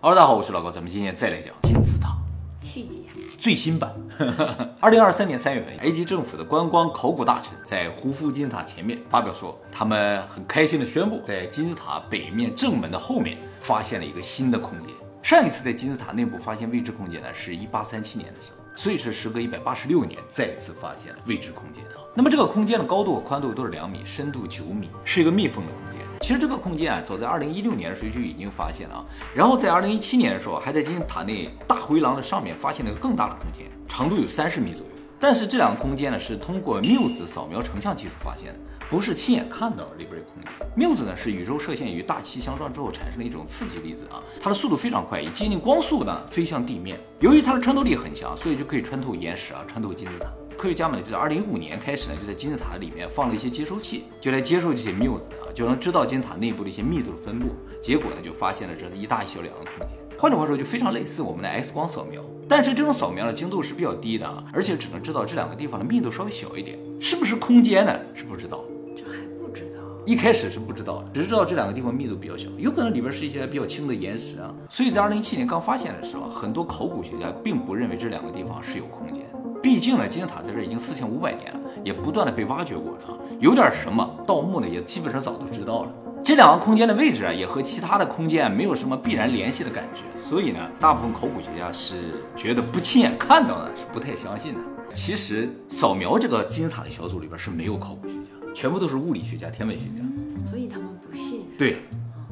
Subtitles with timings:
[0.00, 2.16] Hello，大家好，我是老高，咱们今天再来讲金字塔
[2.62, 3.92] 续集啊，最新版。
[4.78, 14.94] 二零二三年三月份，埃及政府的观光考古大臣在胡夫金字塔前面发表说，他们很开心的宣布，在金字塔北面正门的后面发现了一个新的空间。
[15.20, 21.98] 上一次在金字塔内部发现未知空间呢，是一八三七年的时候，所以是时隔一百八十六年再次发现了未知空间啊。
[22.14, 25.87] 那么这个空间的高度和宽度都是两米，深度九米，是一个密封的空间。
[26.20, 29.04] 其实这个空间啊，早在二零一六年的时候就已经发现了啊。
[29.34, 34.92] 然后在二零一七年的时候，还在金字塔内大回廊的上面发现了一个更大的空间，长度有三十米左右。
[35.20, 40.52] 但是这两个空间呢，是通过缪子扫描成像技术发现的，不是亲眼看到里边有空间。
[40.76, 47.00] 缪子呢是宇宙射线与大气相撞之后产生的一种刺激粒子啊，它的速度非常快，以接近光速呢飞向地面。
[47.20, 50.30] 由于它的穿透力很强，所以就可以穿透岩石啊，穿透金字塔。
[50.58, 57.50] 科学家们就在二零一五年开始呢，就在金字塔里面放了一些接收器，就来接收这些缪子啊，就能知道金字塔内部的一些密度的分布。
[57.80, 59.96] 结果呢，就发现了这一大一小两个空间。
[60.18, 67.96] 换句话说，就非常类似我们的 X 光扫描，但是这种扫描的精度是比较低的啊，而且只能知道这两个地方的密度稍微小一点，是不是空间呢？
[68.12, 68.64] 是不知道。
[68.96, 69.78] 这还不知道。
[70.04, 74.52] 一开始是不知道的，只是知道这两个地方密度比较小，有可能里边是一些比较轻的岩石啊。
[74.68, 79.24] 所以在二零一七年刚发现的时候，很多考古学家并不认为这两个地方是有空间。
[79.68, 85.92] 毕竟呢，金字塔在这已经四千五百年了，也不断的被挖掘过了啊，有点什么盗墓呢，也基本上早都知道了。
[86.24, 94.60] 这两个空间的位置啊，也和其他的空间没有什么必然联系的感觉，所以呢，大部分考古学家是觉得不亲眼看到的，是不太相信的。
[94.94, 101.42] 其实扫描这个金字塔的小组里边是没有考古学家，全部都是物理学家、天文学家，所以他们不信。
[101.58, 101.76] 对。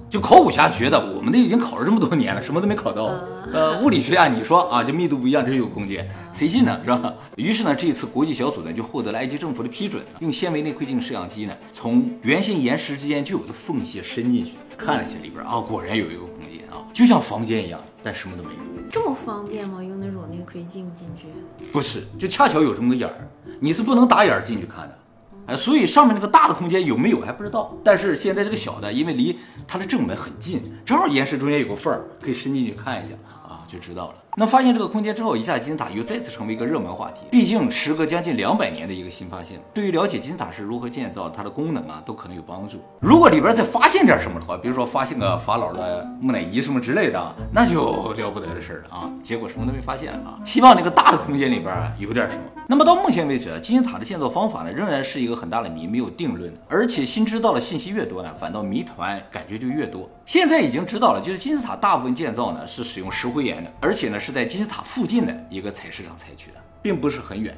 [0.09, 3.11] 就考古学家觉得，我们都已经考了这么多年了，什么都没考到。
[3.53, 6.81] 呃，物理学啊你说啊，这密度不一样，这有空间，谁信呢？
[6.85, 7.15] 是吧？
[7.37, 18.57] 于是呢，这次国际小组呢就获得了埃及政府的批准，用纤维内窥镜摄像机呢，从圆形岩石之间就有的缝隙伸进去，看了一下里边啊，果然有一个空间啊，就像房间一样，但什么都没有。
[18.93, 19.83] 这么方便吗？
[19.83, 21.27] 用那种内窥镜进去？
[21.73, 23.29] 不是，就恰巧有这么个眼儿，
[23.61, 24.99] 你是不能打眼儿进去看的。
[25.47, 33.15] 哎，所以上面那个大的空间有没有还不知道，但是现在这个小的，因为离它的正门很近，正好岩石中间有个缝儿，可以伸进去看一下
[33.47, 34.15] 啊，就知道了。
[34.39, 37.23] 那发现这个空间之后，一下金字塔又再次成为一个热门话题。
[37.31, 42.83] 毕竟时隔将近两百年的一个新发现，对于了解金字塔是如何建造、它的功能啊，都可能有帮助。
[43.01, 49.11] 如果里边再发现点什么的话，比如说发现个法老的木乃伊什么之类的，那就了不得的事儿了啊。
[49.23, 50.39] 结果什么都没发现啊。
[50.45, 52.43] 希望那个大的空间里边有点什么。
[52.69, 56.53] 那么到目前为止，金字塔的建造方法呢，仍然是一个很大的谜，没有定论。
[56.69, 60.07] 而且新知道的信息越多呢，反倒谜团感觉就越多。
[60.27, 65.07] 现在已经知道了，就是金字塔大部分建造呢是使用石灰岩的，而且呢是在金字塔附。
[65.07, 67.57] 近的一个采石场采取的，并不是很远，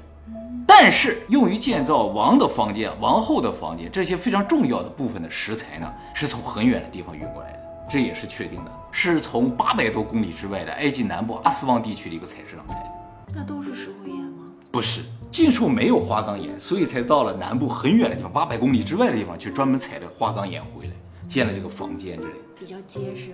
[0.66, 7.58] 但是用于建造王的房间、王后的房间这些非常重要的部分的石材呢，是从很远的地方运过来的，
[7.88, 12.90] 这也是确定的，是从八百多公里之外的埃及南部阿斯旺地区的一个采石场采的。
[13.34, 14.44] 那都是石灰岩吗？
[14.70, 20.92] 不是，近处没有花岗岩，所以才到了南部很远的地方，八百公里之外的地方去专门采的花岗岩回来，
[21.28, 22.34] 建了这个房间之类。
[22.58, 23.28] 比较结实，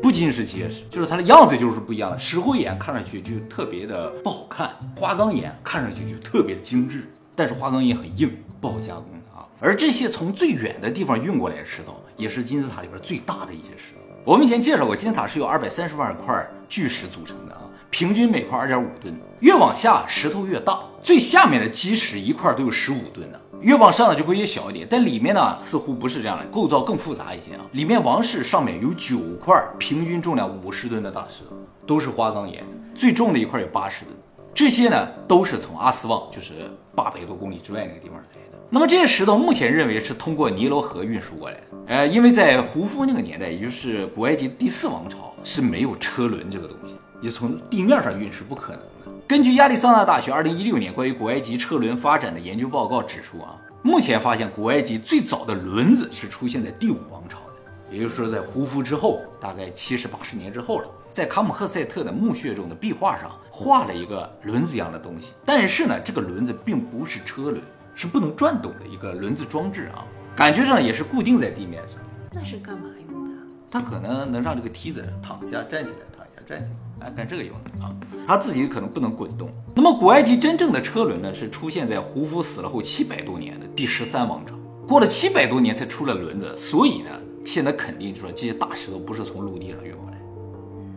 [0.00, 2.18] 不仅是结实，就是它的样子就是不一样的。
[2.18, 7.10] 石灰岩看上去就特别的不好看，花岗岩看上去就特别的精致。
[7.34, 9.48] 但是花岗岩很硬，不好加工的啊。
[9.58, 14.00] 而这些从最远的地方运过来的石头，也是金字塔里边最大的一些石头。
[14.24, 19.12] 我们以前介绍过，金字塔是由二百三十万块巨石组成的啊，平均每块二点五吨。
[19.40, 23.40] 越往下石头越大，最下面的基石一块都有十五吨呢。
[23.62, 27.64] 越往上呢就会越小一点，但里面呢似乎不是这样的，构造更复杂一些啊。
[27.72, 31.56] 里面王室上面有九块平均重量五十吨的大石头，
[31.86, 32.64] 都是花岗岩，
[32.94, 34.16] 最重的一块有八十吨。
[34.52, 38.58] 这些呢都是从阿斯旺，就是八百多公里之外那个地方来的。
[38.68, 48.80] 那么这些石头目前认为是通过尼罗河运输过来的，呃，因为在胡夫那个年代，也就是古埃及第四王朝是没有车轮这个东西，你从地面上运是不可能。
[49.26, 60.88] 根据亚利桑那大学二零一六年关于古埃及车轮发展的研究报告指出啊，目前发现古埃及最早的轮子是出现在第五王朝的，也就是说在胡夫之后，大概七十八十年之后了。
[61.12, 67.60] 在卡姆赫塞特的墓穴中的壁画上画了一个轮子一样的东西，但是呢，这个轮子并不是车轮，
[67.94, 70.04] 是不能转动的一个轮子装置啊，
[70.34, 71.98] 感觉上也是固定在地面上。
[72.32, 73.42] 那是干嘛用的？
[73.70, 76.76] 它可能能让这个梯子躺下站起来，躺下站起来。
[77.02, 77.94] 来干这个用的啊，
[78.26, 79.48] 它自己可能不能滚动。
[79.74, 84.54] 那么古埃及真正的车轮呢，是出现在胡夫死了后七百多年的第十三王朝，
[84.86, 86.56] 过了七百多年才出了轮子。
[86.56, 87.10] 所以呢，
[87.44, 90.18] 现在肯定就说这些大石头不是从陆地上运过来，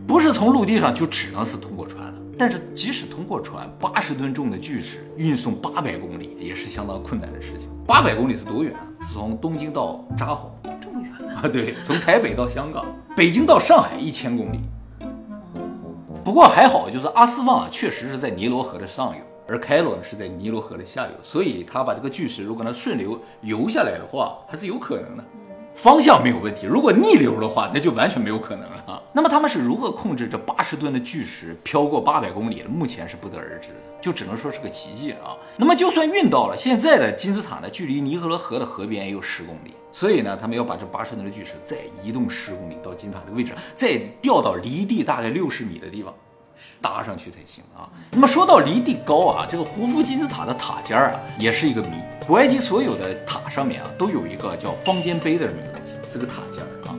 [0.06, 2.14] 不是从陆地上就只能是通过船了。
[2.38, 7.66] 但是即使通过船，八十吨重的巨石运送八百公里也是相当困难的事情。
[7.86, 8.86] 八百公里是多远啊？
[9.00, 11.48] 是从东京到札幌这么远啊？
[11.48, 12.84] 对，从台北到香港，
[13.16, 14.60] 北京到上海一千公里。
[16.26, 25.22] 不过还好，就是阿斯旺啊，确实是在尼罗河的上游，而开罗呢是在尼罗河的下游，所以他把这个巨石如果能顺流游下来的话，还是有可能的。
[25.76, 29.00] 方向没有问题，如果逆流的话，那就完全没有可能了。
[29.12, 32.68] 那么他们是如何控制这八十吨的巨石飘过八百公里的？
[32.68, 35.36] 目前是不得而知的，就只能说是个奇迹了啊。
[35.56, 46.12] 那么就算运到了，现在的金字塔呢，距离尼罗河的河边也有十公里，所以呢，他们要把这八十吨的巨石再移动十公里到金字塔这个位置，再掉到离地大概六十米的地方。
[46.82, 47.88] 搭上去才行啊。
[48.10, 51.96] 那么说到离地高啊，这个胡夫金字塔的塔尖儿啊，也是一个谜。
[52.26, 56.94] 古埃及所有的塔上面啊，都有一个叫方尖碑的这么一个东西，是个塔尖儿啊。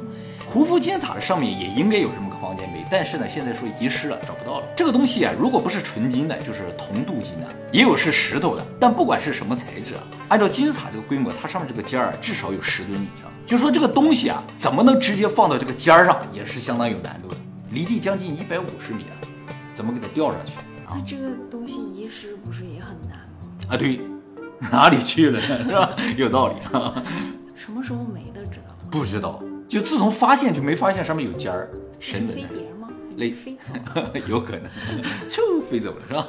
[0.47, 4.67] 胡夫金字塔的上面也应该有什么个方尖碑，但是呢，现在说遗失了，找不到了。
[4.75, 8.65] 这个东西啊，如果不是纯金的，就是铜镀金的，也有是石头的。
[8.79, 13.29] 但不管是什么材质啊，按照金字塔这个规模，它上面这个尖儿至少有十吨以上。
[13.45, 17.35] 就说这个东西啊，怎么能直接放到这个尖儿上，也是相当有难度的。
[17.71, 19.15] 离地将近一百五十米啊。
[19.73, 20.53] 怎么给它吊上去？
[20.89, 23.67] 那这个东西遗失不是也很难吗？
[23.69, 23.99] 啊，对，
[24.71, 25.95] 哪里去了是吧？
[26.17, 27.03] 有道理啊。
[27.53, 28.87] 什么时候没的知道吗？
[28.89, 31.69] 不知道，就自从发现就没发现上面有尖儿。
[31.99, 32.89] 神的飞碟吗？
[33.17, 33.57] 雷飞
[33.93, 34.01] 走。
[34.27, 34.69] 有可能，
[35.27, 36.27] 就飞走了是吧？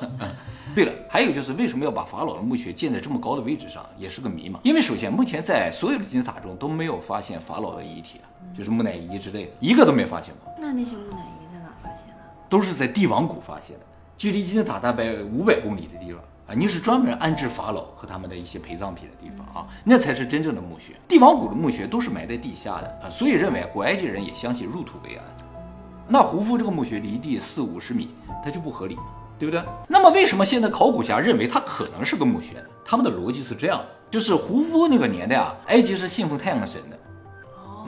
[0.75, 4.61] 对了，还有就是为什么要把法老的墓穴建在这么高的位置上，也是个谜嘛。
[4.62, 8.20] 因为首先，目前在所有的金字塔中都没有发现法老的遗体，
[8.56, 10.52] 就是木乃伊之类的，一个都没发现过。
[10.58, 12.14] 那那些木乃伊在哪发现的？
[12.49, 13.85] 都是在帝王谷发现的，
[14.17, 16.55] 距离金字塔大概五百公里的地方啊。
[16.56, 20.95] 你是专门安置法老和他们的一些陪葬品的地方啊，那才是真正的墓穴。
[21.06, 25.25] 帝王谷的墓穴都是埋在地下的啊，所以认为古埃及人也相信入土为安。
[26.09, 28.11] 那胡夫这个墓穴离地四五十米，
[28.43, 28.97] 它就不合理，
[29.39, 29.62] 对不对？
[29.87, 32.67] 那么为什么现在考古家认为它可能是个墓穴呢？
[32.85, 36.99] 他们的逻辑是这样的，就是胡夫那个年代啊，埃及是信奉太阳神的，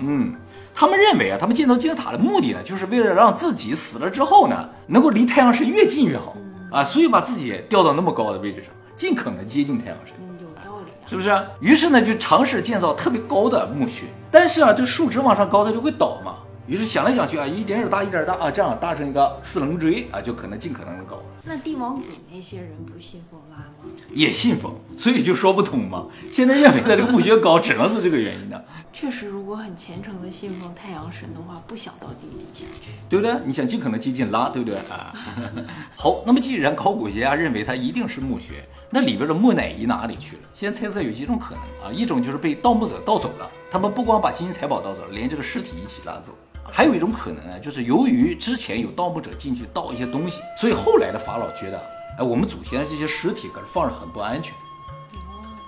[0.01, 0.35] 嗯。
[0.73, 6.35] 他们认为啊，他们建造金字塔的目的呢，就是为了让自己死了之后呢，能够离太阳神越近越好
[6.71, 10.15] 啊，所以把自己吊到那么高的位置上，尽可能接近太阳神。
[10.41, 11.31] 有道理，是不是？
[11.61, 16.35] 于是呢，就尝试建造特别高的墓穴，但是啊，这树枝往上高，它就会倒嘛。
[16.71, 21.21] 于是想来想去啊，一点点大，一点大啊，这样搭成一个四棱锥啊，就可能尽可能的高。
[21.43, 22.03] 那帝王谷
[22.33, 23.91] 那些人不信奉拉吗？
[24.15, 26.07] 也信奉，所以就说不通嘛。
[26.31, 28.65] 现在认为的这个墓穴高，只能是这个原因的。
[28.93, 33.35] 确实，如果很虔诚的信奉太阳神的话，不想到地底下去，对不对？
[33.45, 35.13] 你想尽可能接近拉，对不对啊？
[35.97, 40.43] 好，那么既然考古学家认为它一定是墓穴，那里边的木乃伊哪里去了？
[40.55, 46.33] 现在猜测有几种可能啊，一种就是被盗墓者盗走了，他们不光把金银财宝盗走了，连这个尸体一起拉走。
[46.73, 51.79] 还有一种可能呢，就是由于之前有盗墓者进去盗一些东西，所以后来的法老觉得，
[52.19, 54.55] 哎，我们祖先的这些尸体搁这放着很不安全，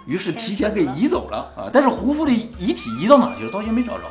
[0.07, 1.71] 于是提前给移走了啊。
[1.73, 3.51] 但是胡夫的遗体移到哪去了？
[3.51, 4.05] 到现在没找着。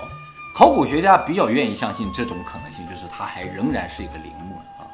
[0.54, 4.86] 考古学家比较愿意相信这种可能性，就是他还仍然是一个陵墓啊。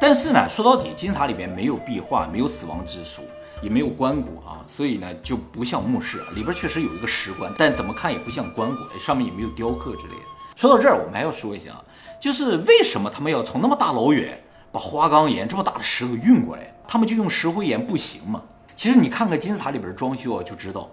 [0.00, 3.22] 但是呢，说到底，金字塔里面没有壁画，没有死亡之书，
[3.60, 10.39] 也没有棺椁啊，所以呢就不像墓室，里边确实有一个石棺，但怎么看也不像棺椁，上面也没有雕刻之类的。
[10.56, 11.84] 说到这儿，我们还要说一下啊，
[12.20, 16.74] 就是为什么他们要从那么大老远把花岗岩这么大的石头运过来？
[16.86, 18.42] 他们就用石灰岩不行吗？
[18.76, 20.90] 其实你看看金字塔里边装修啊，就知道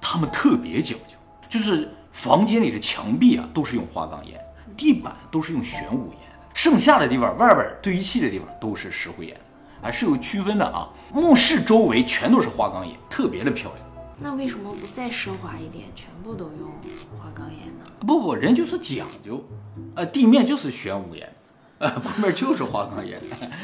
[0.00, 1.14] 他们特别讲究，
[1.48, 4.38] 就是房间里的墙壁啊都是用花岗岩，
[4.76, 6.20] 地板都是用玄武岩，
[6.52, 9.36] 剩下的地方外边堆砌的地方都是石灰岩，
[9.82, 10.88] 啊是有区分的啊。
[11.12, 13.87] 墓室周围全都是花岗岩，特别的漂亮。
[14.20, 16.70] 那为什么不再奢华一点，全部都用
[17.18, 17.84] 花岗岩呢？
[18.00, 19.42] 不不，人就是讲究，
[19.94, 21.32] 呃，地面就是玄武岩，
[21.78, 23.20] 呃， 旁边就是花岗岩，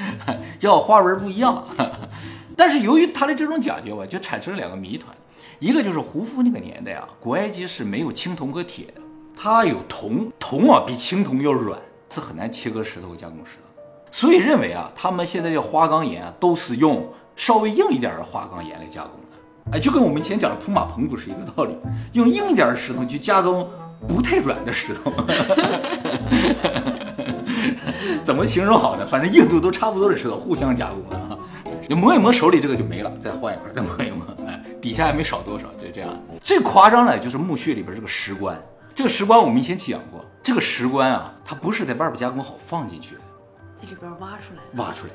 [0.60, 1.64] 要花纹不一样。
[2.56, 5.12] 但是由于他的这种讲究吧，就产生了两个谜团，
[5.58, 9.00] 一个就是胡夫那个年代啊，古埃及是没有青铜和铁的，
[9.36, 11.80] 它有铜，铜啊比青铜要软，
[12.10, 13.82] 是很难切割石头加工石头，
[14.12, 19.10] 所以认为啊，他们现在这花岗岩啊，都是用稍微硬一点的花岗岩来加工，
[19.72, 21.76] 哎，就跟我们以前讲的铺马棚不是一个道理，
[22.12, 23.68] 用硬一点的石头去加工。
[24.06, 25.10] 不太软的石头，
[28.22, 29.06] 怎么形容好呢？
[29.06, 31.38] 反正硬度都差不多的石头，互相加工的啊。
[31.88, 36.10] 你磨一磨手里这个就没了，再换一块，再磨一磨，哎，底下也没少多少，就这样。
[36.42, 38.62] 最夸张的就是墓穴里边这个石棺，
[38.94, 43.22] 这个石棺我们以前讲过，这个石棺啊，它不是在外边加工好放进去的，
[43.80, 45.12] 在里边挖出来，挖出来，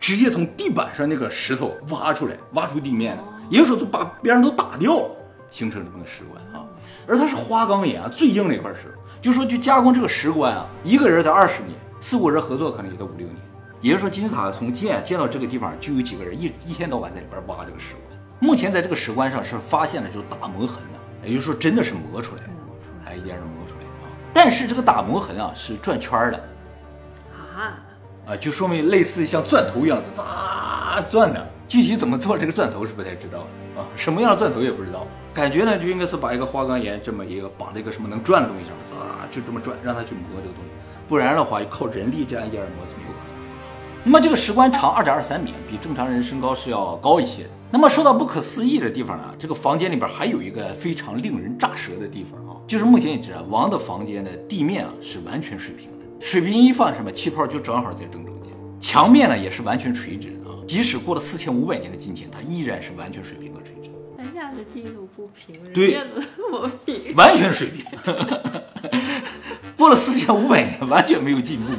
[0.00, 5.06] 直接从地板上那个石头挖出来，挖出地面的，也就是说就把边上都打掉，
[5.50, 6.66] 形成这么个石棺啊。
[7.06, 8.94] 而它是花岗岩啊，最硬的一块石头。
[9.20, 13.36] 就说就加工这个石棺啊，一个人才二十年，四五人合作可能也得五六年。
[13.82, 18.18] 也就是说，金字塔从建建到这个地方，就有几个人一一天到晚在里边挖这个石棺。
[18.38, 22.50] 目前在这个石棺上是发现了就是打磨痕的，也就是说真的是磨出来的，
[23.04, 24.08] 还一点点磨出来啊。
[24.32, 26.48] 但是这个打磨痕啊是转圈的，
[27.34, 27.76] 啊，
[28.26, 35.06] 啊，就说明类似像钻头一样的咋钻的，具体怎么做这个钻头是不太知道的啊，什么样的钻头也不知道。
[35.32, 40.70] 感觉呢就应该是把一个花岗岩这么一个绑在一个什么能转的东西上，啊，就这么转，让它去磨这个东西，
[41.08, 43.40] 不然的话靠人力这样一点磨是没有可能。
[44.02, 47.44] 那么这个石棺长二点二三米，比正常人身高是要高一些。
[47.70, 65.98] 那么说到不可思议的地方呢，这个房间里边还有一个非常令人咋舌的地方啊，就是目前已知啊，王的房间的地面啊是完全水平的，水平一放什么气泡就正好在正中间，墙面呢也是完全垂直的啊，即使过了四千五百年的今天，它依然是完全水平和垂直，人家的地都不平，对。
[67.14, 67.84] 完全水平。
[69.78, 71.72] 过了四千五百年，完全没有进步。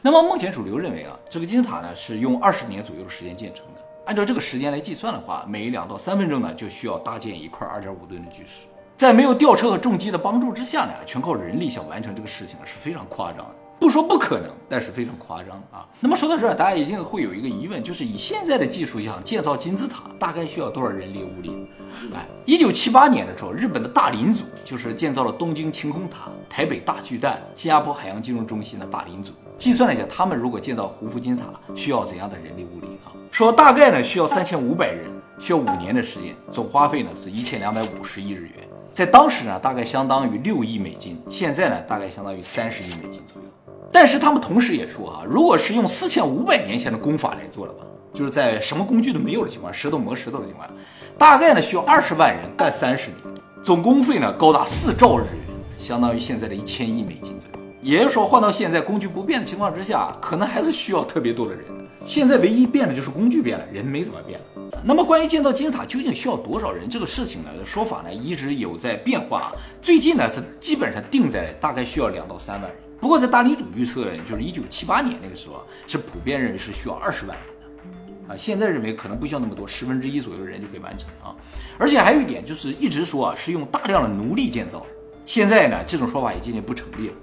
[0.00, 3.80] 那么目前主流认为啊，这个金字塔呢是用二十年左右的时间建成的。
[4.06, 8.66] 按照这个时间来计算的话，每两到三分钟呢就需要搭建一块二点五吨的巨石。
[8.96, 13.56] 在没有吊车和重机的帮助之下呢，全靠人力想完成这个事情啊是非常夸张的。
[13.84, 15.86] 不说不可能，但是非常夸张啊。
[16.00, 21.68] 那么说到这儿，大家一定会有一个疑问，就是以现在的技术想建造金字塔，大概需要多少人力物力？
[22.14, 33.12] 哎，一九七八年的时候，日本的大林组就是建造了东京晴空塔、台北大巨蛋、新加坡海洋金融中心的大林组，计算了一下，他们如果建造胡夫金字塔需要怎样的人力物力啊？
[33.30, 43.48] 说大概呢需要三千五百人，需要五年的时间，总花费呢是一千两百五十亿日元，在当时呢大概相当于六亿美金，现在呢大概相当于三十亿美金左右。
[43.94, 50.74] 但是他们同时也说啊，如果是用四千五百年前的功法来做的话，就是在什么工具都没有的情况下，石头磨石头的情况下，
[51.16, 53.18] 大概呢需要二十万人干三十年，
[53.62, 57.66] 总工费呢高达四兆日元，相当于现在的一千亿美金左右。
[57.82, 61.64] 也就是说，换到现在工具不变的情况之下，可能还是需要特别多的人。
[62.04, 64.40] 现在唯一变的就是工具变了，人没怎么变。
[64.82, 69.52] 那么关于建造金字塔究竟需要多少人这个事情呢，说法呢一直有在变化。
[69.80, 72.83] 最近呢是基本上定在大概需要两到三万人。
[73.04, 81.36] 不过在大女主预测，就是一九七八年那个时候，是普遍认为是需要二十万人的，啊，现在认为可能不需要那么多，十分之一左右的人就可以完成啊。
[81.78, 84.86] 而且还有一点就是一直说啊是用大量的奴隶建造，
[85.26, 87.14] 现在呢这种说法也渐渐不成立了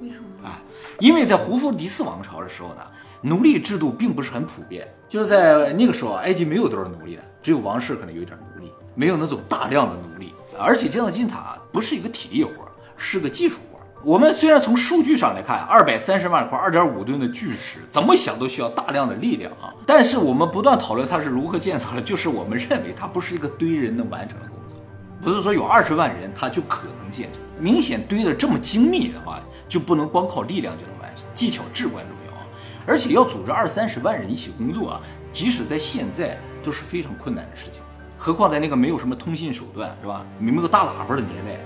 [0.00, 0.48] 为什么？
[0.48, 0.60] 啊，
[0.98, 2.82] 因为在胡夫迪斯王朝的时候呢，
[3.20, 13.69] 奴隶制度并不是很普遍，就是在那个时候啊，埃及没有多少奴隶的，只有王室可能有一点奴隶，没有那种大量的奴隶，而且建造金字塔不是一个体力活，是个技术活。
[14.02, 19.74] 我们虽然从数据上来看，二百三十万块、二点五吨的巨石，怎么想都需要大量的力量啊。
[19.84, 24.82] 但是我们不断讨论它是如何建造的，就是我们认为它不是一个堆人能完成的工作，
[25.20, 27.42] 不是说有二十万人他就可能建成。
[27.58, 29.38] 明显堆的这么精密的话，
[29.68, 32.46] 就不能光靠力量就能完成，技巧至关重要啊。
[32.86, 37.82] 而且要组织二三十万人一起工作啊，即使在现在都是非常困难的事情，
[38.16, 40.24] 何况在那个没有什么通信手段是吧？
[40.38, 41.60] 没有大喇叭的年代，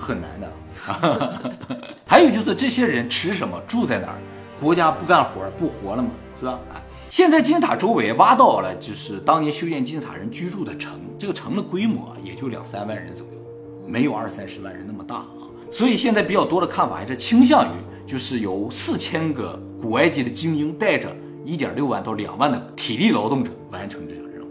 [0.00, 0.50] 很难的。
[2.06, 4.18] 还有就是这些人吃什么，住在哪儿，
[4.60, 6.10] 国家不干活不活了吗？
[6.38, 6.52] 是吧？
[6.72, 6.80] 啊，
[7.10, 13.38] 现在金字塔周围挖到了就是当年修建金字塔人居住的城，这个城的规模啊也就两三万人左右，
[13.86, 15.44] 没有二三十万人那么大啊。
[15.70, 21.14] 所以现在比较多的看法还是倾向于就是由四千个古埃及的精英带着
[21.44, 24.50] 一点六万到两万的体力劳动者完成这项任务。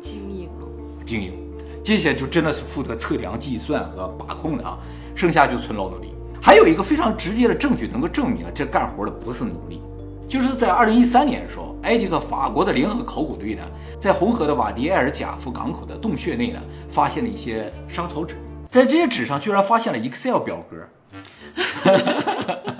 [0.00, 0.62] 精英啊，
[1.04, 1.32] 精英，
[1.90, 4.78] 这些就真的是负责测量、计算和把控的啊，
[5.12, 6.14] 剩下就纯劳动力。
[6.40, 9.82] 还有一个非常直接的证据能够证明这干活的不是奴隶，
[10.28, 13.62] 就是在二零一三年的时候，埃及和法国的联合考古队呢，
[13.98, 18.36] 在红河的瓦迪埃尔贾夫港口的洞穴内呢，发现了一些沙草纸，
[18.68, 20.76] 在这些纸上居然发现了 Excel 表格。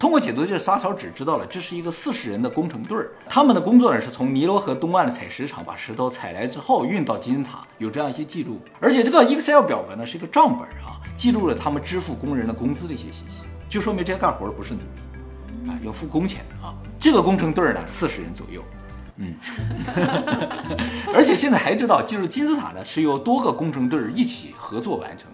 [0.00, 8.58] 通过解读这沙草纸，知道了这是一个四十人的工程队儿，他们的工作呢是从尼罗河东岸的采石场把石头采来之后运到金字塔，有这样一些记录。
[8.80, 16.72] 而且这个 Excel 表格呢是一个账本啊，记录了他们支付工人的工资的一些信息，就说明这些干活的不是奴隶，啊，要付工钱啊。
[16.98, 18.64] 这个工程队儿呢四十人左右，
[19.16, 19.34] 嗯，
[21.12, 25.29] 而且现在还知道，进入金字塔呢是由多个工程队儿一起合作完成。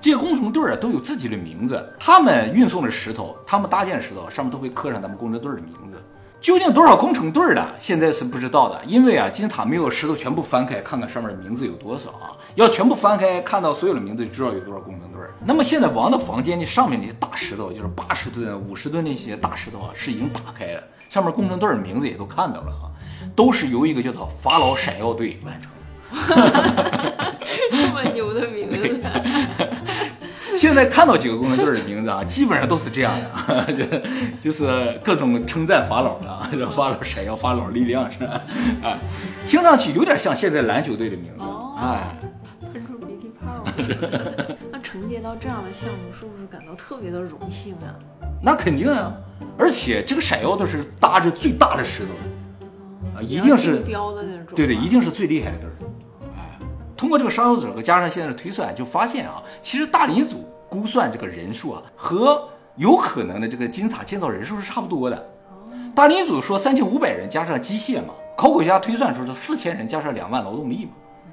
[0.00, 5.96] 这些工程队啊都有自己的名字，他们运送的石头，他们搭建石头上面都会刻上咱们工程队的名字。
[6.38, 12.36] 究竟多少工程队的，现在是不知道的，因为啊，金字塔没有石头全部翻开看看上面的名字有多少啊。
[12.54, 15.20] 要全部翻开看到所有的名字，就知道有多少工程队。
[15.44, 22.86] 那么现在王的房间那上面那些大石头，就是八十吨、五十吨那些大石头啊，是已经打开了，上面工程队的名字也都看到了啊，
[23.34, 25.76] 都是由一个叫做法老闪耀队完成的。
[27.72, 28.76] 这么牛的名字，
[30.58, 33.12] 现在看到几个工程队的名字啊， 基本上都是这样
[33.46, 33.72] 的，
[34.40, 38.40] 就就是各种称赞法老的啊，这法老闪耀，法老力量是吧？
[38.82, 38.98] 啊，
[39.46, 42.16] 听上去有点像现在篮球队的名字，哦哎，
[42.72, 43.62] 喷出鼻涕泡。
[44.72, 47.94] 那承接到这样的项目，是不是感到特别的荣幸啊？
[48.42, 49.12] 那肯定啊，
[49.58, 54.54] 而且这个闪耀的是搭着最大的石头，啊，一定是标的那种。
[54.54, 55.72] 对对，一定是最厉害的地儿。
[55.80, 55.95] 哎，
[56.96, 65.30] 通过这个沙头子和加上现在的推算，就发现啊，其实大林组估算这个人数啊，和有可能的这个金字塔建造人数是差不多的。
[65.94, 70.92] 大林组说三千五百人加上机械嘛，考古学家推算出是四千人加上两万劳动力嘛。
[71.28, 71.32] 嗯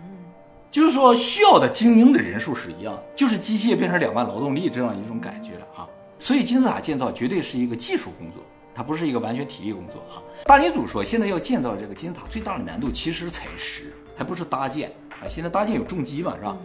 [0.72, 5.88] 就是说需要的精英的人数是一样，就是机械变成两万劳动力这样一种感觉了啊。
[6.18, 8.42] 所以金字塔建造绝对是一个技术工作，
[8.74, 10.18] 它不是一个完全体力工作啊。
[10.46, 14.92] 大林组说，现在要建造这个金字塔最大的难度其实是采石，还不是搭建
[15.24, 15.28] 啊。
[15.28, 16.58] 现在搭建有重机嘛，是吧？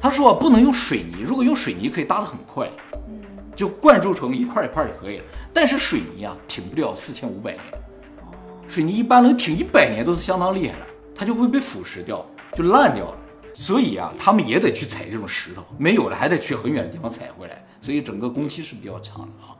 [0.00, 2.70] 他说不能用水泥，如果用水泥可以搭得很快，
[3.54, 5.24] 就灌注成一块一块就可以了。
[5.52, 7.62] 但是水泥啊，挺不了四千五百年，
[8.66, 12.24] 水泥一般能挺一百年都是相当厉害了，它就会被腐蚀掉，
[12.54, 13.18] 就烂掉了。
[13.52, 19.58] 所以啊，他们也得去采这种石头，没有了还得去很远的地方采回来，所以整个工期是比较长的啊。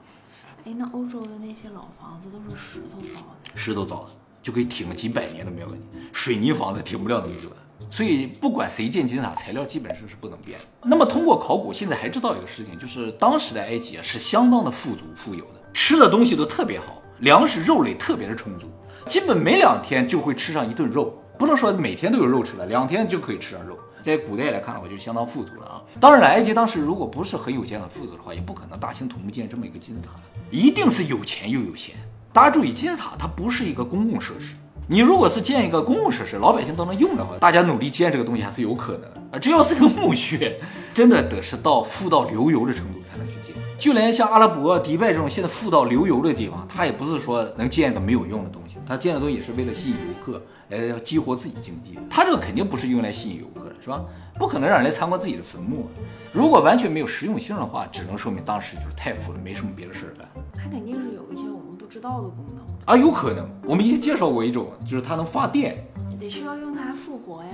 [0.64, 4.10] 哎，那欧洲的那些老房子都是石头造的，石头造的
[4.42, 7.56] 就可以挺个几百年都没有问题，水泥房子挺不了那么久的。
[7.90, 10.64] 所以不管谁建金字塔，材料基本上是不能变的。
[10.82, 18.66] 那么通过考古，现在还知道一个事情，就是当时的埃及啊是相当的富足富有的，吃的东西都特别好，粮食肉类特别的充足，
[19.08, 21.16] 基本每两天就会吃上一顿肉。
[21.38, 23.78] 不能说每天都有肉吃了，两天就可以吃上肉。
[24.02, 25.82] 在古代来看的话，就相当富足了啊。
[25.98, 30.10] 当然了，埃及当时如果不是很有钱、很富足的话，也不可能大兴土木建这么一个金字塔，
[30.50, 31.94] 一定是有钱又有闲。
[32.30, 34.54] 大家注意，金字塔它不是一个公共设施。
[34.90, 39.38] 你如果是建一个公共设施，老百姓都能用的话，大家努力建这个东西还是有可能啊。
[39.38, 40.60] 只要是个墓穴，
[40.92, 43.54] 真的得是到富到流油的程度才能去建。
[43.78, 51.96] 就连像阿拉伯、迪拜这种现在富到流油的地方，它也不是说能建一个没有用的东西，它建的东西也是为了吸引游客，来激活自己经济。
[52.10, 54.04] 它这个肯定不是用来吸引游客的，是吧？
[54.40, 55.88] 不可能让人来参观自己的坟墓。
[56.32, 60.26] 如果完全没有实用性的话，只能说明当时就是太富了，没什么别的事儿干。
[60.52, 63.48] 它肯定是有一些我们不知道的功能，啊，有可能。
[63.64, 65.86] 我们也介绍过一种，就是它能发电。
[66.10, 67.50] 也得需要用它复活呀。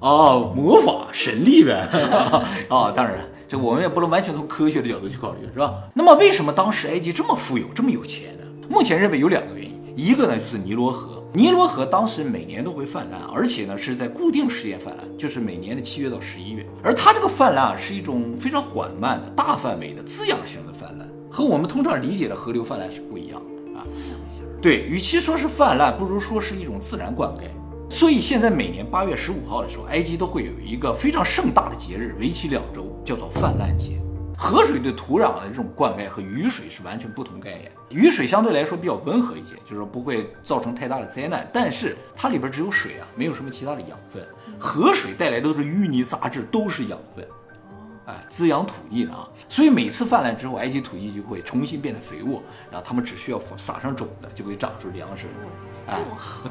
[0.00, 1.88] 哦，魔法神力呗。
[2.68, 5.72] 啊， 当然了，这我们也不能完全从科学的角度去考虑，是吧？
[5.94, 8.44] 那么为什么当时埃及这么富有，这么有钱呢？
[8.68, 16.66] 目前认为有两个原因，一个呢就是尼罗河，尼罗河当时每年都会泛滥，而且呢是在固定时间泛滥，就是每年的七月到十一月。
[16.82, 23.86] 而它这个泛滥啊是一种非常缓慢的大范围的滋养型的泛滥，和我们通常理解的河流泛滥是不一样的啊。
[24.60, 27.50] 对，与其说是泛滥，不如说是一种自然灌溉。
[27.88, 34.00] 所以现在每年八月十五号的时候，埃及都会有一个非常盛大的节日，为期两周，叫做泛滥节。
[34.36, 37.72] 河水对土壤的这种灌溉和雨水是完全不同概念。
[37.90, 44.22] 雨水相对来说比较温和一些，就是说不会造成太大的灾难，但是它里边只有水啊，没有什么其他的养分。
[44.58, 47.26] 河水带来的都是淤泥杂质，都是养分。
[48.06, 52.40] 哎，滋养土地的啊，所以每次泛滥之后，埃及土地就会重新变得肥沃，
[52.70, 55.26] 然后他们只需要撒上种子，就可以长出粮食。
[55.88, 55.98] 哎，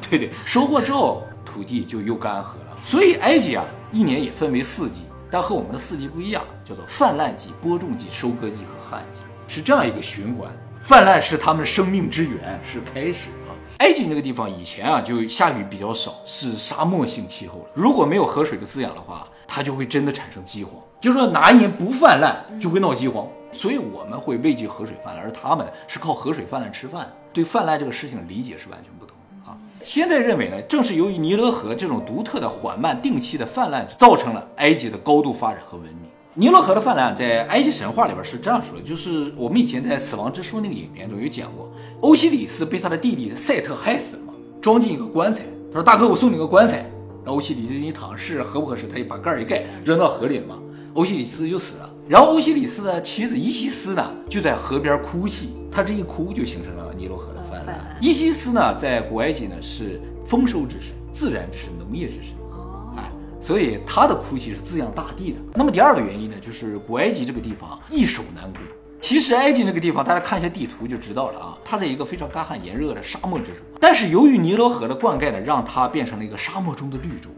[0.08, 2.76] 对对，收获之后土地就又干涸了。
[2.82, 10.50] 所以埃及啊，一年也分为四季，但和我们的四季不一样，叫做泛滥季、播种季、收割季和旱季，是这样一个循环。
[10.82, 13.56] 泛滥是他们生命之源，是开始啊。
[13.78, 17.64] 埃及那个地方以前啊就下雨比较少，是沙漠性气候了。
[17.74, 20.74] 如果没有河水的滋养的话，它就会真的产生饥荒。
[21.00, 23.26] 就是说哪一年不泛滥，就会闹饥荒。
[23.52, 29.56] 所以我们会畏惧河水泛滥，而他们是靠河水泛滥吃饭，对泛滥这个事情的理解是完全不同的啊。
[29.82, 36.10] 现在认为呢，正是由于尼罗河这种独特的缓慢定期的泛滥，造成了埃及的高度发展和文明。
[36.34, 41.70] 尼罗河的泛滥在埃及神话里边是这样说的，就是我们以前在《死亡之书》那个影片中有讲过，
[42.02, 45.44] 欧西里斯被他的弟弟赛特害死了嘛，装进一个棺材。
[45.72, 46.78] 他说：“大哥，我送你个棺材。”
[47.24, 50.58] 然后欧西里斯一躺试合不合适，他就把盖儿一盖，扔到河里了嘛。
[50.96, 51.90] 欧西里斯就死了。
[52.08, 57.96] 然后欧西里斯的妻子伊西斯呢，就在河边哭泣，他这一哭就形成了尼罗河的泛滥。
[58.00, 62.32] 伊西斯呢，在古埃及呢是丰收之神、自然之神、农业之神。
[62.50, 65.38] 哦，哎，所以他的哭泣是滋养大地的。
[65.54, 68.62] 那么第二个原因呢，就是古埃及这个地方易守难攻。
[68.98, 73.56] 其实埃及那个地方，大家看一下地图就知道了啊，它在一个非常干旱炎热的沙漠之中。
[73.78, 77.28] 但是由于尼罗河的灌溉呢，让它变成了一个沙漠中的绿洲。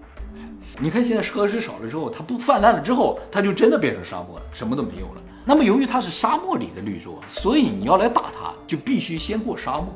[0.80, 5.22] 你看现在河水少了之后，它不泛滥了之后，它就真的变成沙漠了，什么都没有了。
[5.44, 9.86] 那么由于它是沙漠里的绿洲啊，所以你要来打它，就必须先过沙漠。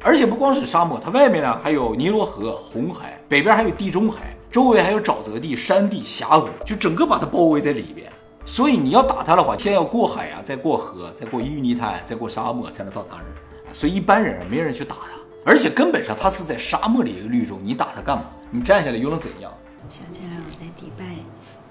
[0.00, 8.10] 而且不光是沙漠，它外面呢还有尼罗河、红海，北边还有地中海，周围还有沼泽地、山地、峡谷，就整个把它包围在里边。
[8.44, 13.26] 所以你要打它的话，先要过海啊、再过河，再过淤泥滩，再过沙漠，才能到达人。
[13.72, 18.24] 所以一般人啊没人去打它，而且根本上它是在沙漠里一个绿洲，你打它干嘛？
[18.50, 19.52] 你站下来又能怎样？
[19.92, 21.04] 想起来我在迪拜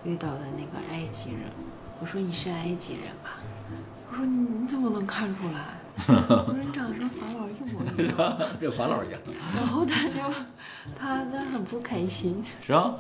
[0.04, 1.40] 遇到的那个埃及人，
[2.00, 3.40] 我说你是埃及人吧？
[4.12, 5.80] 我说你你怎么能看出来？
[6.08, 8.38] 我说你长得跟法老一模一样。
[8.62, 9.20] 跟法老一样，
[9.58, 10.14] 然后他就
[10.96, 12.94] 他他很不开心，是啊？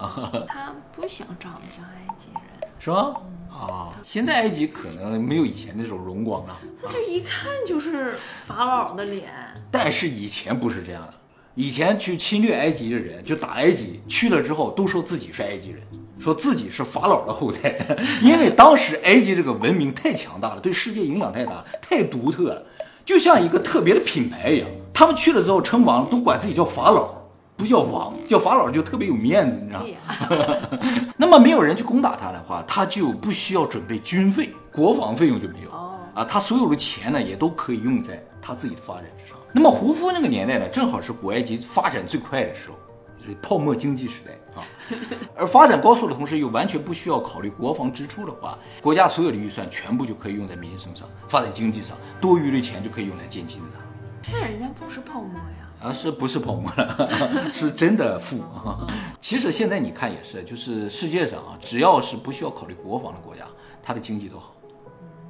[0.47, 3.13] 他不想长得像埃及人，是吧？
[3.51, 8.15] 啊，现在埃及可能没有以前那种荣光了，他就一看就是
[8.47, 9.31] 法老的脸。
[9.69, 11.13] 但是以前不是这样的，
[11.55, 15.81] 以前去侵略埃及的人，就打埃及，去了之后都说自己是埃及人，
[16.19, 17.77] 说自己是法老的后代，
[18.23, 22.65] 因为当时埃及这个文明太强大了，对世界影响太大，太独特了，
[23.03, 24.67] 就像一个特别的品牌一样。
[24.93, 27.09] 他们去了之后称王，都管自己叫法老，
[27.57, 35.69] 不叫王，叫法老就特别有面子，你知道吗 那么没有人去攻打他的话，他就不需要准备军费，国防费用就没有。
[35.71, 39.20] 哦啊，他所有的钱呢，也都可以用在他自己的发展上。
[39.53, 42.75] 那么胡夫那个年代呢，正好是古埃及发展最快的时候，
[43.19, 44.63] 就是泡沫经济时代啊。
[45.35, 54.31] 而发展高速的同时，又完全不需要考虑国防支出的话，国家所有的预算全部就可以用在民生上，发展经济上，多余的钱就可以用来建金字塔。
[54.31, 55.67] 那人家不是泡沫呀。
[55.81, 57.09] 啊，是不是泡沫了？
[57.51, 58.85] 是真的富啊！
[59.19, 63.45] 其实现在你看也是，就是世界上啊，只要是不需要考虑国防的国家，
[63.81, 64.53] 它的经济都好，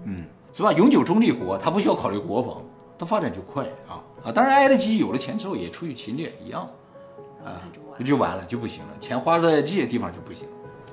[0.03, 0.73] 嗯，是吧？
[0.73, 2.61] 永久中立国，它不需要考虑国防，
[2.99, 4.31] 它发展就快啊啊！
[4.31, 6.69] 当然，埃及有了钱之后也出去侵略一样，
[7.43, 10.47] 然后他就完，就完了就不行了，钱花在这些地方就不行。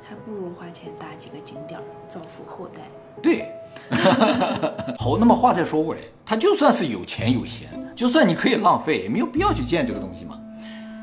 [0.09, 2.81] 还不如花钱搭几个景点造福后代。
[3.21, 3.45] 对，
[4.99, 10.41] 好，那么话再说回来，他就算是有钱有闲，就算你可以浪费，也没有必要去建这个东西嘛。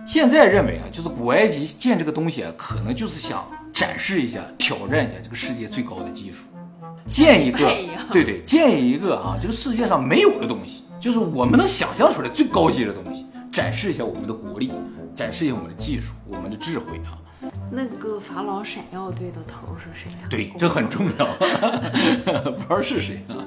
[0.07, 6.45] 现在认为啊，就是古埃及建这个东西啊，可能就是想展示一下、挑战一下这个世界最高的技术，
[7.07, 7.57] 建一个，
[8.11, 14.71] 对对，建一个啊，这个世界上没有的东西，就是我们能想象出来最高级的东西，展示一下我们的国力，
[15.13, 17.21] 展示一下我们的技术、我们的智慧啊。
[17.71, 21.27] 那个法老闪耀队的头儿是谁呀、对，这很重要，
[22.57, 23.37] 不知道是谁啊？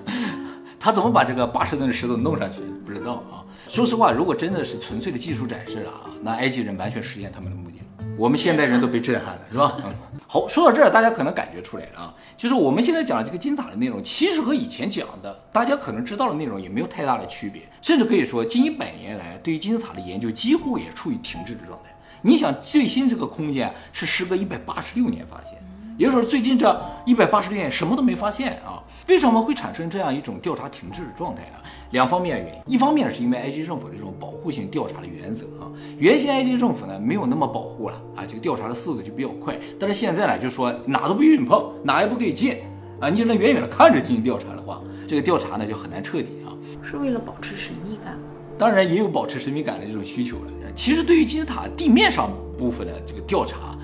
[0.78, 2.60] 他怎么把这个八十吨的石头弄上去？
[2.86, 3.42] 不知道啊。
[3.66, 7.84] 说实话，如果真的是纯粹的技术展示啊，那埃及人完全实现他们的目的了。
[8.18, 9.76] 我们现代人都被震撼了，是吧？
[9.84, 9.94] 嗯。
[10.26, 21.94] 好，说到这儿，大家可能感觉出来了啊，就是我们现在讲的这个金字塔的内容，其实和以前讲的大家可能知道的内容也没有太大的区别，甚至可以说，近一百年来对于金字塔的研究几乎也处于停滞的状态。
[22.20, 25.52] 你想，最新这个空间是时隔一百八十六年发现，
[25.98, 28.82] 也就是说，最近这一百八十天什么都没发现啊。
[29.08, 31.58] 为什么会产生这样一种调查停滞的状态呢？
[31.90, 39.58] 两方面原因，一方面是因为埃及政府这种保护性调查的原则啊，原先埃及政府呢没有那么保护了啊，这个调查的速度就比较快。
[39.80, 42.58] 但是现在呢，就说哪都不允碰，哪也不可以进
[43.00, 46.52] 啊，你只能远远的看着进行调查的话，这个调查呢就很难彻底啊。
[46.82, 48.16] 是为了保持神秘感？
[48.58, 50.52] 当然也有保持神秘感的这种需求了。
[50.76, 53.74] 其实对于金字塔地面上部分的这个调查，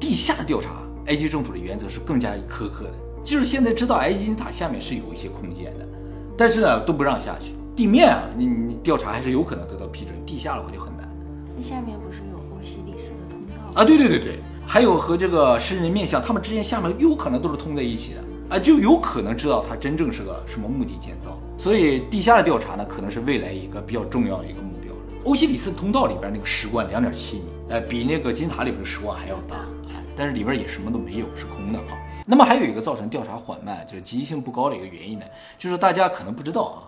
[0.00, 2.94] 地下的调查，埃及政府的原则是更加苛刻的。
[3.24, 5.88] 就是现在知道埃及金字塔下面是有一些空间的，
[6.36, 7.52] 但是呢都不让下去。
[7.74, 11.08] 地面啊，你你调查还是有可能得到批准，地下的话就很难
[11.56, 13.72] 那下面不是有欧西里斯的通道吗？
[13.74, 13.84] 啊。
[13.84, 21.36] 对对对对，还有和这个诗人面像，他们之间下面有可能都是通在一起的啊，就有可能知道它真正是个什么目的建造。
[21.58, 24.92] 所以地下的调查呢，可能是未来一个比较重要的一个目标。
[25.24, 29.75] 欧西里斯通道里边那个石棺两点七米，呃，比那个金字塔里边的石棺还要大，哎，
[30.16, 31.98] 但是里边也什么都没有，是空的啊。
[32.24, 35.24] 那么还有一个造成调查缓慢，就是积极性不高的一个原因呢，
[35.58, 36.78] 就是大家可能不知道啊，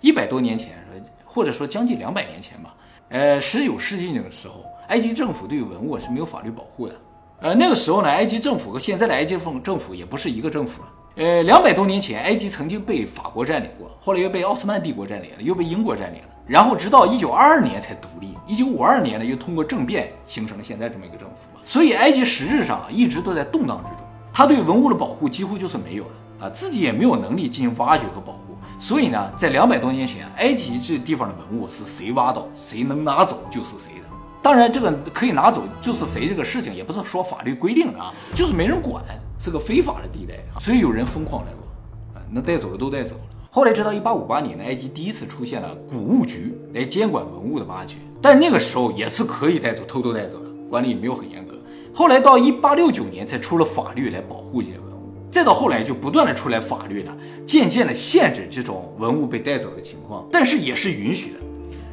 [0.00, 0.72] 一百多年前，
[1.24, 2.74] 或者说将近两百年前吧，
[3.10, 6.94] 呃，十九世纪那个时候，埃及政府对于文物是没有法律保护的。
[7.40, 10.88] 呃，那个时候呢，埃及政府和现在的埃及政府也不是一个政府了。
[11.16, 18.34] 呃，两百多年前，埃及曾经被法国占领过，后来又被奥斯曼帝国占领了，又被英国占领了，然后直到一九二二年才独立。
[18.46, 21.49] 一九五二年呢，又通过政变形成了现在这么一个政府。
[21.70, 28.58] 所以，埃及实质上一直都在动荡之中，他对文物的保护几乎就是没有了啊，自己也没有能力进行挖掘和保护。
[28.80, 34.06] 所以呢，在两百多年前，埃及这地方的文物是谁挖到，谁能拿走就是谁的。
[34.42, 39.04] 当然，这个可以拿走就是谁这个事情，也不是说法律规定的啊，就是没人管，
[39.38, 43.22] 是个非法的地带啊，所以有人疯狂来挖，啊，能带走的都带走了。
[43.48, 51.49] 后来直到一八五八年呢，埃及第一次出现了古物局来监管文物的挖掘，但那个时候也是可以带走，偷偷带走的，管理也没有很严格。
[51.92, 61.38] 后来到一八六九年才出了法律来保护这些文物，再到后来就不断的出来法律了，渐渐的限制这种文物被带走的情况，但是也是允许的，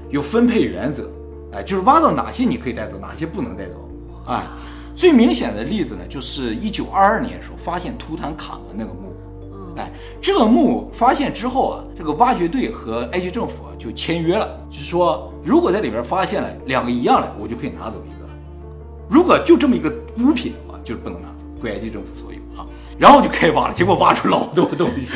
[0.10, 1.10] 有分配原则。
[1.54, 3.90] 哎，就是挖到哪些你可以带走，哪些不能带走。
[4.28, 4.44] 哎，
[4.94, 9.14] 最明显的例子呢，就是一九二二年的时候发现图坦卡门那个墓。
[9.78, 18.17] 哎，这个墓发现之后啊，这个挖掘队和埃及政府啊就签约了，就是说如果在里边发现了两个一样的，我就可以拿走一个；
[19.10, 19.90] 如果就这么一个
[20.20, 21.46] 物品的话，就是不能拿走。
[21.60, 22.66] 归埃及政府所有啊。
[23.00, 25.12] 然后就开挖了，结果挖出老多东西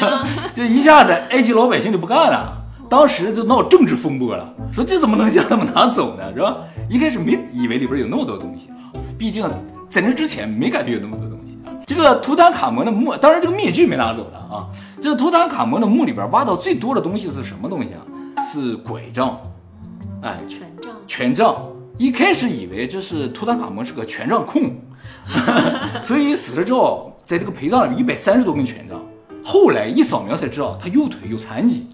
[0.00, 2.52] 来， 这一下子埃及老百姓就不干了，
[2.88, 6.32] 当时就闹政治风波了，说这怎么能将他们拿走呢？
[6.34, 6.58] 是吧？
[6.88, 9.42] 一开始没以为里边有那么多东西啊，毕竟
[9.88, 11.72] 在那之前没感觉有那么多东西啊。
[11.86, 14.68] 这个图坦卡蒙的墓，当然这个面具没拿走了啊。
[15.00, 18.00] 这个图坦卡蒙的墓里边挖到最多的东西是什么东西啊？
[18.42, 19.38] 是拐杖，
[20.22, 21.56] 哎，权杖，权杖。
[21.96, 24.74] 一开始以为这是图坦卡蒙是个权杖控，
[26.02, 29.00] 所以死了之后，在这个陪葬里面一百三十多根权杖。
[29.44, 31.86] 后来一扫描才知道他右腿有残疾，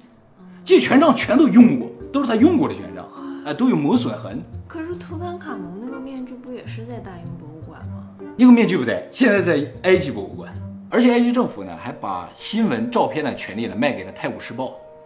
[0.64, 3.06] 这些权杖全都用过，都是他用过的权杖，
[3.44, 4.42] 哎，都有磨损痕。
[4.66, 8.06] 可是图坦卡蒙那个面具不也是在大英博物馆吗？
[8.38, 10.50] 那个面具不在，现在在埃及博物馆。
[10.88, 14.64] 而且埃及政府呢，还把新闻照片的权利呢卖给了《泰晤士报》，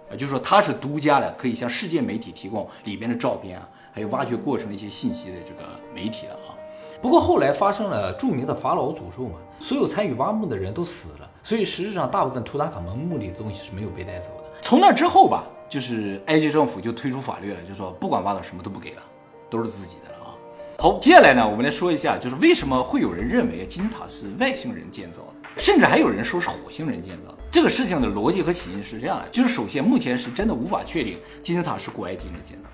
[0.08, 6.52] 啊，就是说它是独家的，可以向世界媒体提供里边的照片啊，还有挖掘过程的一些信息的这个媒体了啊。
[7.00, 14.44] 不过后来发生了著名的法老诅咒嘛，所有参与挖墓的人都死了，所以实质上大部分图坦卡蒙墓里的东西是没有被带走的。
[14.60, 19.02] 从那之后吧，就是埃及政府就推出法律了，就说不管挖到什么都不给了，
[19.48, 20.34] 都是自己的了啊。
[20.78, 25.34] 好，接下来呢，我们来说一下，就是为什么会有人认为金字塔是外星人建造的。
[25.56, 27.38] 甚至还有人说是火星人建造的。
[27.48, 32.68] 这个事情的逻辑和起因是这样的：就是首先，目前是真的无法确定金字塔是古埃及人建造，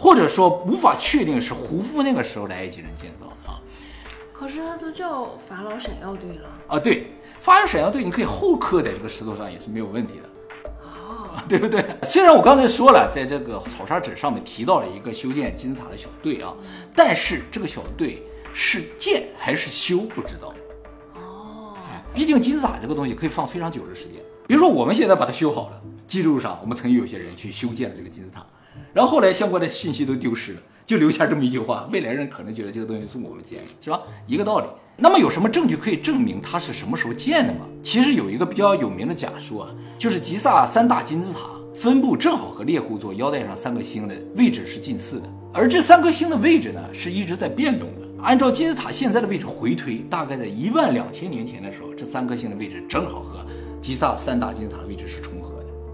[0.00, 3.60] 或者说无法确定是胡夫那个时候的埃及人建造的啊。
[4.32, 11.84] 可是他都叫法老闪耀队了啊，对，法老闪耀队你可以后刻在这个石头上也是没有问题的，哦， 对不对？
[12.04, 16.54] 虽然我刚才说了，在这个草沙纸上面提到了一个修建金字塔的小队啊，
[16.96, 18.22] 但是这个小队
[18.54, 20.54] 是建还是修不知道。
[21.14, 21.74] 哦
[22.14, 24.14] 毕竟金字塔这个东西可以放非常久的时间，
[24.48, 28.44] 比如说我们现在把它修好了，记录上我们曾经有些人去修建了这个金字塔，
[28.92, 34.00] 然后后来相关的信息都丢失了，就留下这么一句话，未来人可能觉得这个东西是我们建的，是吧？
[34.26, 34.66] 一个道理。
[34.96, 37.60] 那么有什么证据可以证明它是什么时候建的吗？
[37.82, 41.38] 其实有一个比较有名的假说啊，就是吉萨三大金字塔
[41.74, 48.06] 分布正好和猎户座腰带上三颗星的位置是近似的，而这三颗星的位置呢是一直在变动的。
[48.22, 53.46] 按照金字塔现在的位置回推，大概在一万两千年前的时候，这三颗星的位置正好和
[53.80, 55.39] 吉萨三大金字塔的位置是重。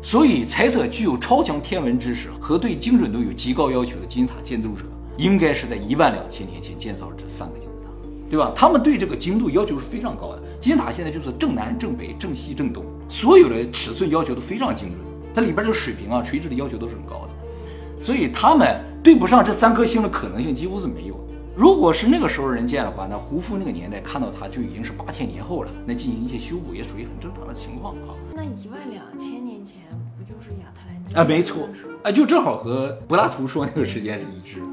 [0.07, 4.85] 所以猜测具有超强天文知识和对精准度有极高要求的金字塔建筑者，
[5.17, 7.91] 应该是在一万两千年前建造了这三个金字塔，
[8.31, 8.53] 对吧？
[8.55, 10.43] 他们对这个精度要求是非常高的。
[10.61, 15.01] 金字塔现在就是正南、正北、正西、正东，所有的尺寸要求都非常精准，
[15.35, 21.17] 它里边这个水平啊、垂直的要求都是很高的，所以他们对不上这三颗星的可能性几乎是没有。
[21.57, 28.15] 如果是那个时候人建的话，那胡夫那个年代看到它就已经是八千年后了，那进行一些修补也属于很正常的情况啊。
[28.35, 29.81] 那一万两千年前
[30.17, 31.25] 不就是亚特兰蒂斯啊？
[31.25, 31.69] 没错，
[32.05, 34.67] 啊，就正好和柏拉图说那个时间是一致的。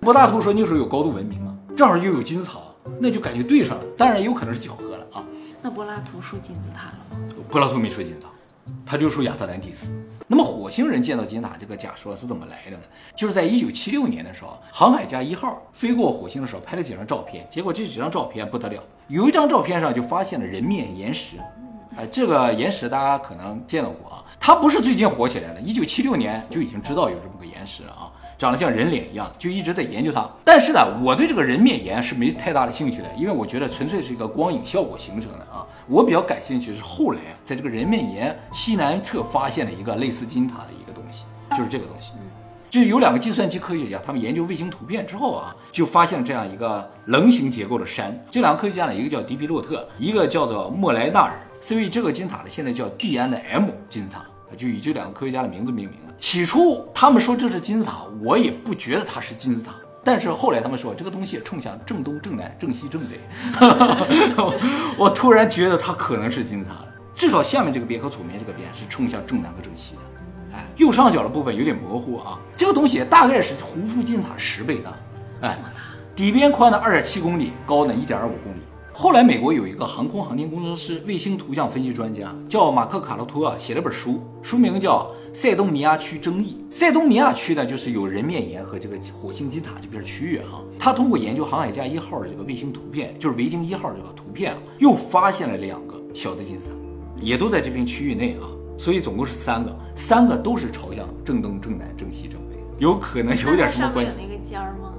[0.00, 2.58] 柏拉图说那时候有高度文明嘛，正好又有金字塔，
[2.98, 3.84] 那就感觉对上了。
[3.96, 5.22] 当然也有可能是巧合了啊。
[5.60, 7.28] 那柏拉图说金字塔了吗？
[7.50, 8.28] 柏拉图没说金字塔。
[8.84, 9.90] 他就说亚特兰蒂斯。
[10.26, 12.82] 那么火星人见到金字塔这个假说是怎么来的呢？
[13.16, 21.36] 就是在一九七六年的时候，航海家一号飞过火星的时候拍了几张照片，结果这几张照片不得了，有一张照片上就发现了人面岩石。
[21.96, 28.10] 哎，这个岩石大家可能见到过啊，它不是最近火起来的，一九七六年就已经知道有这么个岩石了啊。
[28.38, 30.30] 长得像人脸一样，就一直在研究它。
[30.44, 35.66] 但是呢，我对这个人面岩是没太大的兴趣的，因为我觉得纯粹是一个光影效果形成的啊。
[35.88, 41.24] 我比较感兴趣是后来在这个人面岩西南侧发现了一个类似金塔的一个东西，
[41.56, 42.12] 就是这个东西。
[42.70, 48.16] 就有两个计算机科学家，他们研究卫星图片之后啊，就发现这样一个棱形结构的山。
[48.30, 51.40] 这两个科学家呢，一个叫迪比洛特，一个叫做莫莱纳尔。
[51.60, 54.22] 所以这个金字塔呢，现在叫蒂安的 M 金字塔，
[54.56, 56.14] 就以这两个科学家的名字命名了。
[56.18, 59.72] 起初他们说这是金字塔，我也不觉得它是金字塔。
[60.04, 63.20] 但是后来他们说这个东西冲向正东、正南、正西、正北，
[64.96, 66.86] 我突然觉得它可能是金字塔了。
[67.12, 70.56] 至少下面这个边和左面这个边是冲向正南和正西的。
[70.56, 72.38] 哎，右上角的部分有点模糊啊。
[72.56, 74.94] 这个东西大概是胡夫金字塔十倍大。
[75.42, 75.58] 哎，
[76.16, 78.60] 底边宽呢二点七公里，高呢一点二五公里。
[79.00, 86.58] 后来，美国有一个航空航天工程师、卫星图像分析专家，叫马克·卡洛托啊，写了本书，书名叫《塞东尼亚区争议》。
[86.76, 90.64] 塞东尼亚区呢，就是有人面岩和这个火星金字塔这片区域哈。
[90.80, 96.74] 他通过研究航海家一号的这个卫星图片，就是维京一号这个图片，又发现了两个小的金字塔，
[97.20, 98.50] 也都在这片区域内啊。
[98.76, 104.16] 所以总共是三个，三个都是朝向正东、正南、正西、正北，有可能有点什么关系？
[104.20, 104.92] 那个尖儿吗？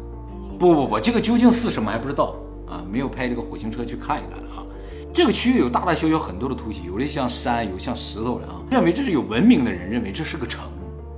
[0.57, 2.33] 不不不，这个究竟是什么还不知道。
[2.69, 4.63] 啊，没有派这个火星车去看一看啊。
[5.11, 8.61] 这个区域有大大小小很多的突起，有的像山，有像石头的啊。
[8.69, 10.69] 认为这是有文明的人认为这是个城，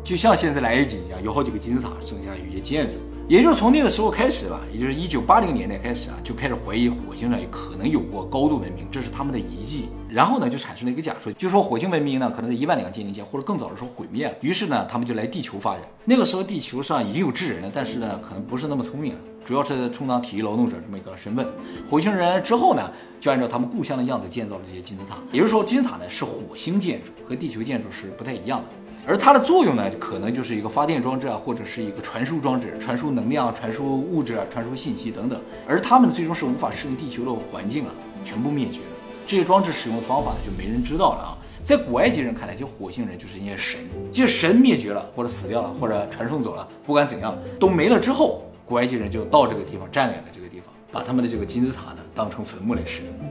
[0.04, 2.98] 就像现在的埃及一样，有好几个金字塔，剩下有一些建筑。
[3.32, 9.88] 也就是从那个时候开始吧，也就是一九八零年代开始啊，就开始怀疑火星上可能有过高度文明，这是他们的遗迹。
[10.10, 14.34] 然后呢，就产生了一个假说，就说火星文明呢可能在一万两千年前或者更早的时候毁灭了。
[14.42, 15.84] 于是呢，他们就来地球发展。
[16.04, 21.48] 那个时候地球上已经有智人了，但是呢，可能不是那么聪明了，主要是充当体力劳动者这么一个身份。
[21.90, 25.16] 火星人之后呢，就按照他们故乡的样子建造了这些金字塔。
[25.32, 28.66] 也就是说，金字塔呢是火星建筑，和地球建筑是不太一样的。
[29.08, 35.42] 而它的作用呢，可能就是一个发电装置啊，或者是一个传输装置，传输能量、传输物质啊、传输信息等等。
[35.68, 37.92] 而它们最终是无法适应地球的环境啊，
[38.24, 38.80] 全部灭绝。
[39.26, 41.38] 这些装置使用的方法呢就没人知道了啊。
[41.64, 43.80] 在古埃及人看来，这些火星人就是一些神，
[44.12, 53.31] 这些神灭绝了，或者死掉了，或者传送走了，不管怎样都没了之后，古埃及人就到这个地方占领了这个地方，把他们的这个金字塔呢当成坟墓来使用。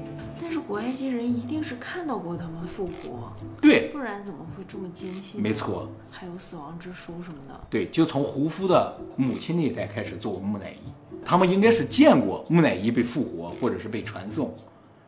[0.70, 5.42] 古埃及人一定是看到过他们复活，对，不然怎么会这么坚信？
[5.42, 7.61] 没错，还有死亡之书什么的。
[7.68, 14.54] 对，就从胡夫的母亲那一代开始做木乃伊，他们应该是见过木乃伊被复活，或者是被传送，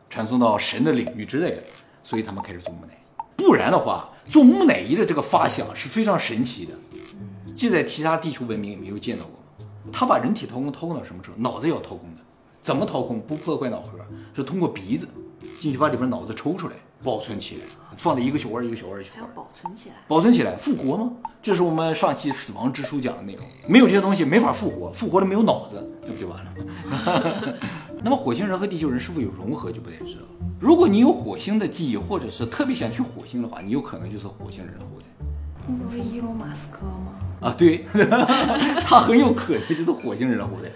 [0.09, 1.63] 传送到神的领域之类的，
[2.03, 3.41] 所以他们开始做木乃伊。
[3.41, 6.73] 不然的话，做木乃伊的这个发想是非常神奇的，
[7.55, 9.65] 这在其他地球文明也没有见到过。
[9.93, 11.37] 他把人体掏空掏空到什么时候？
[11.37, 12.21] 脑子也要掏空的，
[12.61, 13.21] 怎么掏空？
[13.21, 13.97] 不破坏脑核，
[14.35, 15.07] 是通过鼻子
[15.59, 17.61] 进去把里边脑子抽出来，保存起来，
[17.97, 19.27] 放在一个小窝一个小窝一个小窝还要。
[19.35, 19.95] 保存起来。
[20.07, 21.11] 保存起来，复活吗？
[21.41, 23.45] 这是我们上期死亡之书讲的内容。
[23.67, 27.53] 没有这些东西，没法复活，复活了没有脑子，那不就完了吗？
[28.03, 30.21] 那么火星人和地球人是否有融合，就不太知道。
[30.59, 35.05] 如果你有火星的记忆，或者是特别想去火星的话，你有可能就是火星人的后代。
[35.65, 37.13] 那不是伊隆马斯克吗？
[37.41, 37.85] 啊，对，
[38.83, 40.69] 他很有可能就是火星人的后代。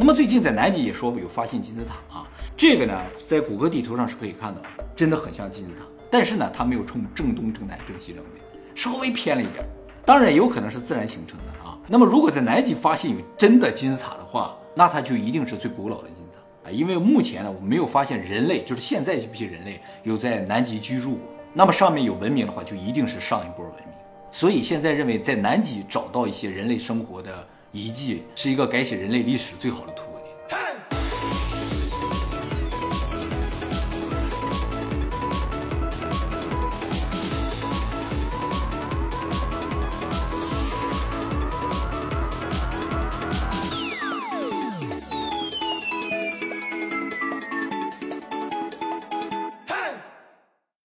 [0.00, 2.24] 那么最近在南极也说过有发现金字塔啊，
[2.56, 2.96] 这个呢
[3.28, 4.62] 在谷歌地图上是可以看到，
[4.94, 5.84] 真的很像金字塔。
[6.08, 8.40] 但是呢，它没有冲正东、正南、正西、正北，
[8.76, 9.68] 稍微偏了一点。
[10.06, 11.76] 当然也有可能是自然形成的啊。
[11.88, 21.20] 那么如果在南极发现有真的金字塔的话，那它就一定是最古老的金字塔啊，因为目前呢我们没有发现人类，就是现在这批人类有在南极居住过。
[21.52, 23.88] 那么上面有文明的话，就一定是上一波文明。
[24.30, 30.04] 所以现在认为在南极找到一些人类生活的遗迹，是一个改写人类历史最好的图